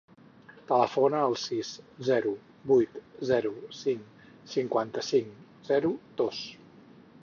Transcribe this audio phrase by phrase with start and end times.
[0.69, 1.69] Telefona al sis,
[2.09, 2.33] zero,
[2.73, 2.99] vuit,
[3.33, 4.27] zero, cinc,
[4.57, 5.41] cinquanta-cinc,
[5.73, 6.47] zero, dos.